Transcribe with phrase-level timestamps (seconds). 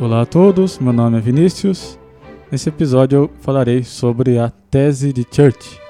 [0.00, 1.98] Olá a todos, meu nome é Vinícius.
[2.50, 5.83] Nesse episódio eu falarei sobre a tese de Church.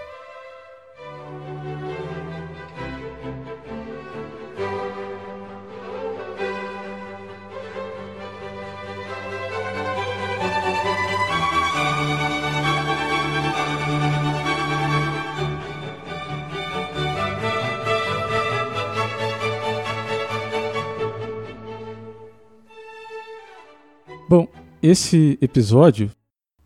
[24.27, 24.49] Bom,
[24.83, 26.11] esse episódio,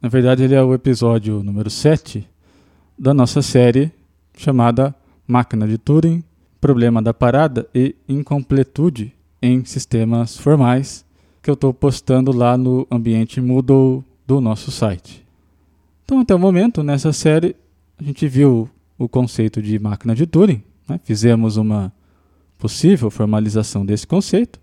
[0.00, 2.24] na verdade, ele é o episódio número 7
[2.96, 3.90] da nossa série
[4.36, 4.94] chamada
[5.26, 6.22] Máquina de Turing,
[6.60, 11.04] Problema da Parada e Incompletude em Sistemas Formais,
[11.42, 15.26] que eu estou postando lá no ambiente Moodle do nosso site.
[16.04, 17.56] Então, até o momento, nessa série,
[17.98, 21.00] a gente viu o conceito de máquina de Turing, né?
[21.02, 21.92] fizemos uma
[22.56, 24.60] possível formalização desse conceito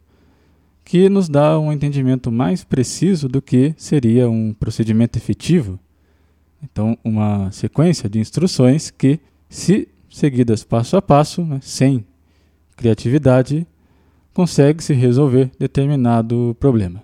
[0.86, 5.80] que nos dá um entendimento mais preciso do que seria um procedimento efetivo.
[6.64, 9.19] Então, uma sequência de instruções que,
[9.50, 12.05] se seguidas passo a passo, né, sem
[12.77, 13.67] criatividade,
[14.33, 17.02] consegue-se resolver determinado problema.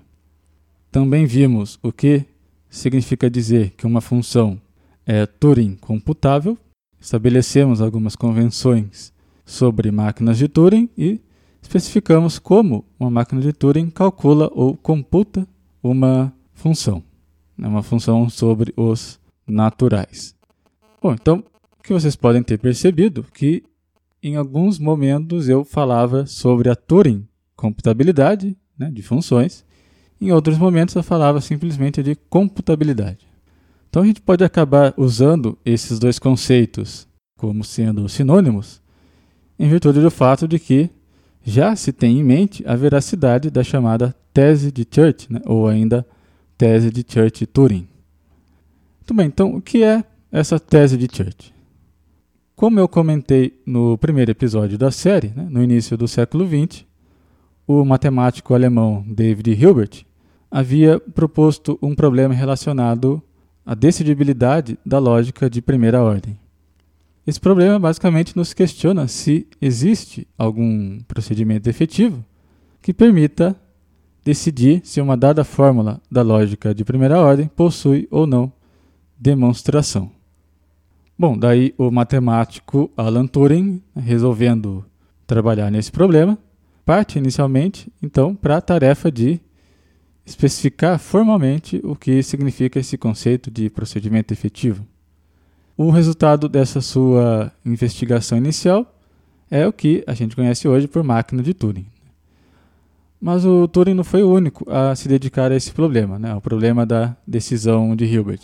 [0.92, 2.26] Também vimos o que
[2.70, 4.62] significa dizer que uma função
[5.06, 6.58] é Turing computável,
[7.00, 9.12] estabelecemos algumas convenções
[9.44, 11.20] sobre máquinas de Turing e
[11.72, 15.48] especificamos como uma máquina de Turing calcula ou computa
[15.82, 17.02] uma função,
[17.58, 20.36] né, uma função sobre os naturais.
[21.02, 21.42] Bom, então,
[21.80, 23.64] o que vocês podem ter percebido que
[24.22, 29.64] em alguns momentos eu falava sobre a Turing computabilidade né, de funções,
[30.20, 33.26] em outros momentos eu falava simplesmente de computabilidade.
[33.90, 37.08] Então a gente pode acabar usando esses dois conceitos
[37.38, 38.82] como sendo sinônimos,
[39.58, 40.90] em virtude do fato de que
[41.44, 46.06] já se tem em mente a veracidade da chamada tese de Church, né, ou ainda
[46.58, 47.88] tese de Church-Turing.
[49.00, 51.54] Muito bem, então o que é essa tese de Church?
[52.56, 56.86] Como eu comentei no primeiro episódio da série, né, no início do século XX,
[57.68, 60.06] o matemático alemão David Hilbert
[60.50, 63.22] havia proposto um problema relacionado
[63.66, 66.38] à decidibilidade da lógica de primeira ordem.
[67.26, 72.26] Esse problema basicamente nos questiona se existe algum procedimento efetivo
[72.82, 73.56] que permita
[74.24, 78.52] decidir se uma dada fórmula da lógica de primeira ordem possui ou não
[79.20, 80.12] demonstração.
[81.18, 84.84] Bom, daí o matemático Alan Turing, resolvendo
[85.28, 86.38] trabalhar nesse problema,
[86.84, 89.40] parte inicialmente então para a tarefa de
[90.26, 94.86] especificar formalmente o que significa esse conceito de procedimento efetivo.
[95.78, 98.86] O resultado dessa sua investigação inicial
[99.50, 101.86] é o que a gente conhece hoje por máquina de Turing.
[103.20, 106.42] Mas o Turing não foi o único a se dedicar a esse problema, né, ao
[106.42, 108.42] problema da decisão de Hilbert.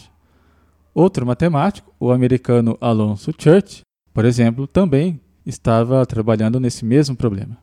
[0.94, 3.82] Outro matemático, o americano Alonso Church,
[4.14, 7.58] por exemplo, também estava trabalhando nesse mesmo problema.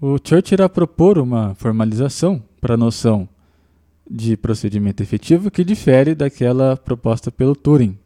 [0.00, 3.28] O Church irá propor uma formalização para a noção
[4.08, 7.98] de procedimento efetivo que difere daquela proposta pelo Turing,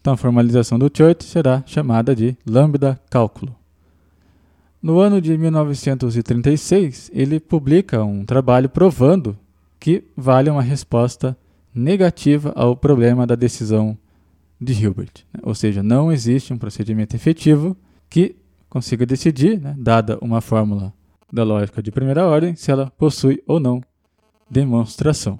[0.00, 3.54] então, a formalização do Church será chamada de lambda cálculo.
[4.80, 9.36] No ano de 1936, ele publica um trabalho provando
[9.78, 11.36] que vale uma resposta
[11.74, 13.98] negativa ao problema da decisão
[14.60, 15.24] de Hilbert.
[15.32, 15.40] Né?
[15.42, 17.76] Ou seja, não existe um procedimento efetivo
[18.08, 18.36] que
[18.68, 20.92] consiga decidir, né, dada uma fórmula
[21.32, 23.82] da lógica de primeira ordem, se ela possui ou não
[24.50, 25.38] demonstração.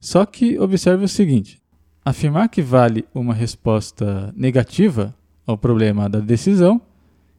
[0.00, 1.59] Só que observe o seguinte:
[2.04, 5.14] Afirmar que vale uma resposta negativa
[5.46, 6.80] ao problema da decisão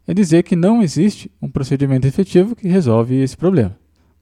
[0.08, 3.76] é dizer que não existe um procedimento efetivo que resolve esse problema.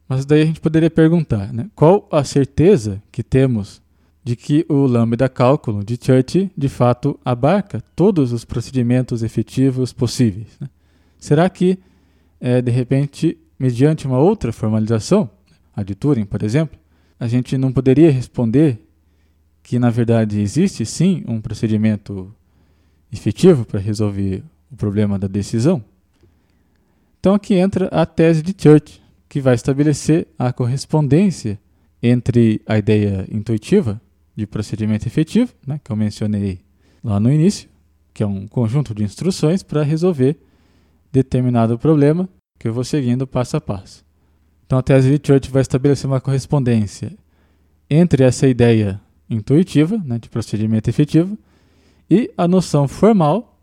[0.07, 3.81] Mas daí a gente poderia perguntar, né, qual a certeza que temos
[4.23, 10.47] de que o lambda cálculo de Church de fato abarca todos os procedimentos efetivos possíveis?
[10.59, 10.67] Né?
[11.17, 11.77] Será que,
[12.39, 15.29] é, de repente, mediante uma outra formalização,
[15.75, 16.79] a de Turing, por exemplo,
[17.19, 18.79] a gente não poderia responder
[19.69, 22.33] que na verdade existe sim um procedimento
[23.13, 25.85] efetivo para resolver o problema da decisão.
[27.19, 28.99] Então aqui entra a tese de Church,
[29.29, 31.59] que vai estabelecer a correspondência
[32.01, 34.01] entre a ideia intuitiva
[34.35, 36.61] de procedimento efetivo, né, que eu mencionei
[37.03, 37.69] lá no início,
[38.11, 40.35] que é um conjunto de instruções para resolver
[41.11, 42.27] determinado problema
[42.57, 44.03] que eu vou seguindo passo a passo.
[44.65, 47.15] Então a tese de Church vai estabelecer uma correspondência
[47.87, 48.99] entre essa ideia
[49.29, 51.37] intuitiva, né, de procedimento efetivo,
[52.09, 53.59] e a noção formal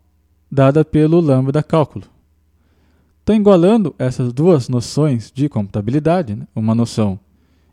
[0.49, 2.05] dada pelo lambda cálculo.
[3.21, 7.19] Então, igualando essas duas noções de computabilidade, né, uma noção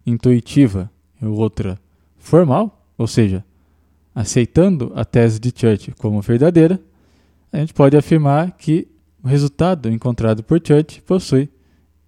[0.05, 0.91] intuitiva
[1.23, 1.79] e outra
[2.19, 3.45] formal, ou seja,
[4.13, 6.81] aceitando a tese de Church como verdadeira,
[7.53, 8.89] a gente pode afirmar que
[9.23, 11.49] o resultado encontrado por Church possui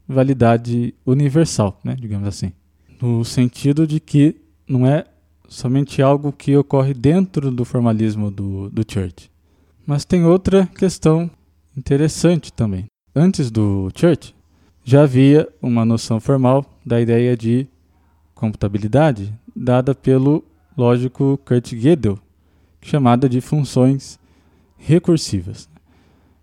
[0.09, 2.53] validade universal, né, digamos assim,
[3.01, 5.05] no sentido de que não é
[5.49, 9.31] somente algo que ocorre dentro do formalismo do, do Church.
[9.87, 11.31] Mas tem outra questão
[11.77, 12.87] interessante também.
[13.15, 14.35] Antes do Church,
[14.85, 17.67] já havia uma noção formal da ideia de
[18.35, 20.45] computabilidade dada pelo
[20.77, 22.19] lógico Kurt Gödel,
[22.81, 24.19] chamada de funções
[24.77, 25.69] recursivas.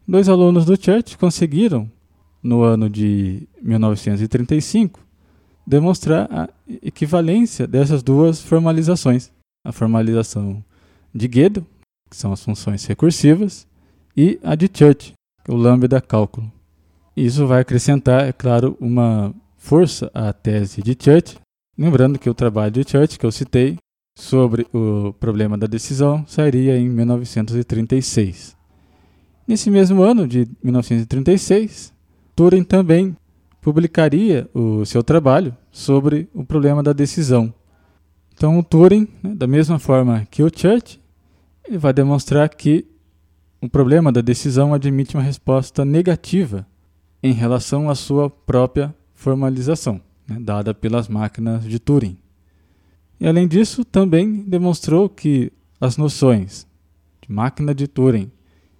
[0.07, 1.89] Dois alunos do Church conseguiram,
[2.41, 4.99] no ano de 1935,
[5.65, 6.49] demonstrar a
[6.81, 9.31] equivalência dessas duas formalizações.
[9.65, 10.63] A formalização
[11.13, 11.65] de Gödel,
[12.09, 13.67] que são as funções recursivas,
[14.15, 15.13] e a de Church,
[15.43, 16.51] que é o lambda cálculo.
[17.15, 21.37] Isso vai acrescentar, é claro, uma força à tese de Church,
[21.77, 23.77] lembrando que o trabalho de Church, que eu citei,
[24.17, 28.55] sobre o problema da decisão, sairia em 1936.
[29.47, 31.93] Nesse mesmo ano de 1936,
[32.35, 33.15] Turing também
[33.63, 37.51] publicaria o seu trabalho sobre o problema da decisão.
[38.33, 40.99] Então, o Turing, né, da mesma forma que o Church,
[41.65, 42.85] ele vai demonstrar que
[43.61, 46.67] o problema da decisão admite uma resposta negativa
[47.23, 52.17] em relação à sua própria formalização, né, dada pelas máquinas de Turing.
[53.17, 56.67] E além disso, também demonstrou que as noções
[57.21, 58.29] de máquina de Turing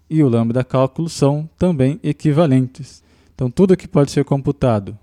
[0.10, 3.03] e o lambda cálculo são também equivalentes.
[3.34, 4.98] Então, tudo que pode ser computado,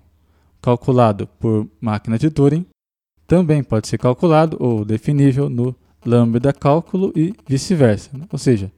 [0.61, 2.65] calculado por máquina de Turing,
[3.27, 5.75] também pode ser calculado ou definível no
[6.05, 8.09] lambda cálculo e vice-versa.
[8.17, 8.25] Né?
[8.31, 8.71] Ou seja,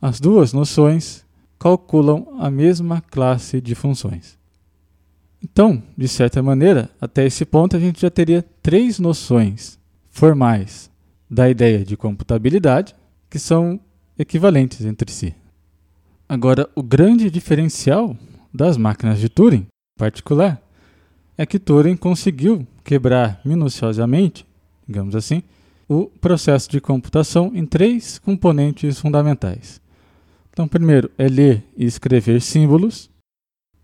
[0.00, 1.24] as duas noções
[1.58, 4.38] calculam a mesma classe de funções.
[5.42, 9.78] Então, de certa maneira, até esse ponto a gente já teria três noções
[10.10, 10.90] formais
[11.30, 12.94] da ideia de computabilidade
[13.30, 13.78] que são
[14.18, 15.34] equivalentes entre si.
[16.28, 18.16] Agora, o grande diferencial
[18.52, 19.66] das máquinas de Turing,
[19.98, 20.60] particular,
[21.36, 24.46] é que Turing conseguiu quebrar minuciosamente,
[24.86, 25.42] digamos assim,
[25.88, 29.80] o processo de computação em três componentes fundamentais.
[30.50, 33.08] Então, primeiro é ler e escrever símbolos.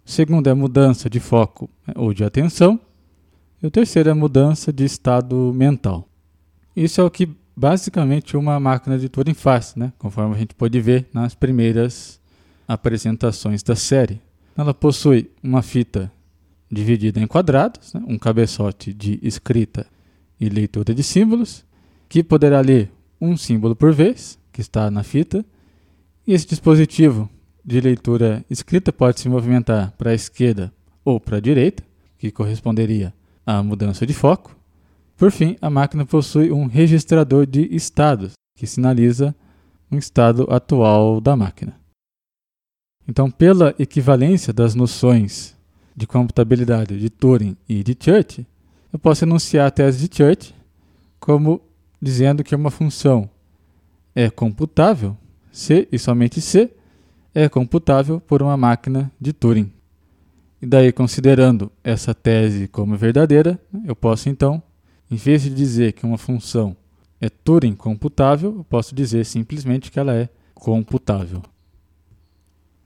[0.04, 2.78] Segundo é mudança de foco né, ou de atenção.
[3.62, 6.08] E o terceiro é mudança de estado mental.
[6.76, 9.92] Isso é o que basicamente uma máquina de Turing faz, né?
[9.98, 12.20] conforme a gente pode ver nas primeiras
[12.66, 14.20] apresentações da série.
[14.56, 16.12] Ela possui uma fita
[16.70, 18.02] dividida em quadrados, né?
[18.06, 19.86] um cabeçote de escrita
[20.40, 21.64] e leitura de símbolos,
[22.08, 22.90] que poderá ler
[23.20, 25.44] um símbolo por vez, que está na fita,
[26.26, 27.28] e esse dispositivo
[27.64, 30.72] de leitura escrita pode se movimentar para a esquerda
[31.04, 31.82] ou para a direita,
[32.18, 33.12] que corresponderia
[33.46, 34.56] à mudança de foco.
[35.16, 39.34] Por fim, a máquina possui um registrador de estados, que sinaliza
[39.90, 41.83] um estado atual da máquina.
[43.06, 45.54] Então, pela equivalência das noções
[45.94, 48.46] de computabilidade de Turing e de Church,
[48.92, 50.54] eu posso enunciar a tese de Church
[51.20, 51.60] como
[52.00, 53.28] dizendo que uma função
[54.14, 55.16] é computável
[55.50, 56.70] se e somente se
[57.34, 59.72] é computável por uma máquina de Turing.
[60.62, 64.62] E daí, considerando essa tese como verdadeira, eu posso então,
[65.10, 66.76] em vez de dizer que uma função
[67.20, 71.42] é Turing computável, eu posso dizer simplesmente que ela é computável.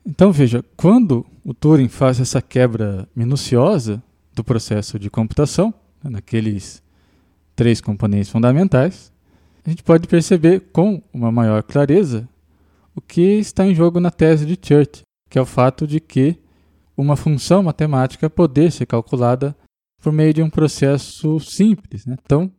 [0.09, 4.01] Então veja, quando o Turing faz essa quebra minuciosa
[4.33, 5.71] do processo de computação,
[6.03, 6.81] né, naqueles
[7.55, 9.13] três componentes fundamentais,
[9.63, 12.27] a gente pode perceber com uma maior clareza
[12.95, 16.39] o que está em jogo na tese de Church, que é o fato de que
[16.97, 19.55] uma função matemática poder ser calculada
[20.01, 22.17] por meio de um processo simples, né?
[22.27, 22.51] tão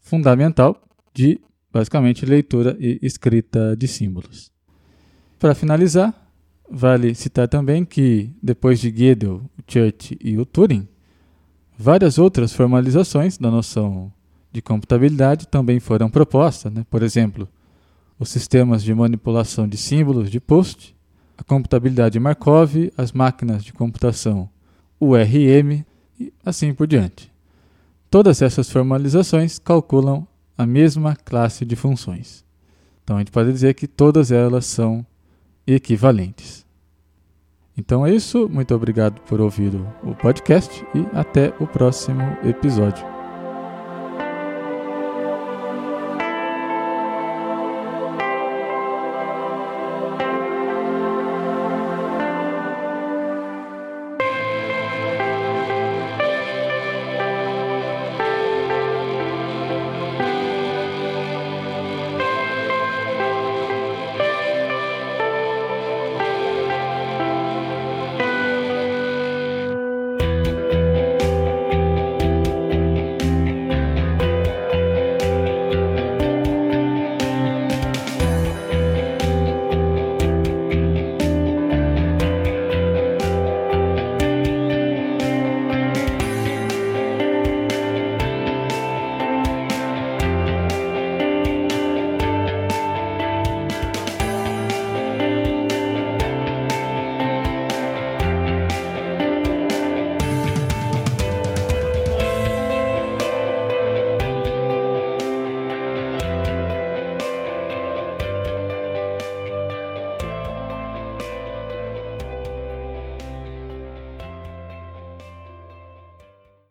[0.00, 0.80] fundamental
[1.12, 1.40] de
[1.72, 4.52] basicamente leitura e escrita de símbolos.
[5.36, 6.21] Para finalizar,
[6.74, 10.88] vale citar também que depois de Gödel, Church e o Turing,
[11.76, 14.10] várias outras formalizações da noção
[14.50, 16.86] de computabilidade também foram propostas, né?
[16.90, 17.46] por exemplo,
[18.18, 20.96] os sistemas de manipulação de símbolos de Post,
[21.36, 24.48] a computabilidade de Markov, as máquinas de computação
[24.98, 25.84] URM
[26.18, 27.30] e assim por diante.
[28.10, 30.26] Todas essas formalizações calculam
[30.56, 32.44] a mesma classe de funções.
[33.02, 35.04] Então a gente pode dizer que todas elas são
[35.66, 36.66] equivalentes.
[37.76, 43.11] Então é isso, muito obrigado por ouvir o podcast e até o próximo episódio.